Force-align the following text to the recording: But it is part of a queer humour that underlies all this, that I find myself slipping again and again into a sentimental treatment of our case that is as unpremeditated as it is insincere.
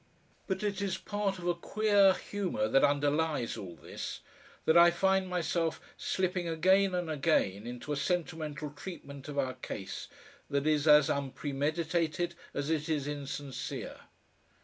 But 0.47 0.63
it 0.63 0.81
is 0.81 0.97
part 0.97 1.37
of 1.37 1.45
a 1.45 1.53
queer 1.53 2.13
humour 2.15 2.67
that 2.67 2.83
underlies 2.83 3.55
all 3.55 3.75
this, 3.75 4.21
that 4.65 4.75
I 4.75 4.89
find 4.89 5.27
myself 5.29 5.79
slipping 5.95 6.47
again 6.47 6.95
and 6.95 7.07
again 7.07 7.67
into 7.67 7.91
a 7.91 7.95
sentimental 7.95 8.71
treatment 8.71 9.27
of 9.27 9.37
our 9.37 9.53
case 9.53 10.07
that 10.49 10.65
is 10.65 10.87
as 10.87 11.07
unpremeditated 11.07 12.33
as 12.51 12.71
it 12.71 12.89
is 12.89 13.07
insincere. 13.07 13.99